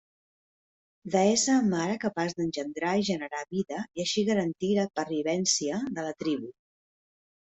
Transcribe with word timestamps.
Deessa 1.15 1.57
mare 1.65 1.97
capaç 2.05 2.33
d'engendrar 2.39 2.95
i 3.01 3.05
generar 3.11 3.43
vida 3.57 3.83
i 3.99 4.03
així 4.05 4.23
garantir 4.29 4.71
la 4.79 4.87
pervivència 5.01 5.83
de 5.99 6.07
la 6.09 6.17
tribu. 6.25 6.51